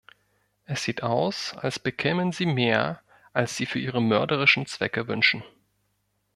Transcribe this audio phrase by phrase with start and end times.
[0.65, 3.01] Es sieht aus, als bekämen sie mehr,
[3.33, 5.43] als sie für ihre mörderischen Zwecke wünschen.